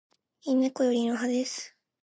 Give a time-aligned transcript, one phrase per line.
[0.47, 1.75] 猫より犬派です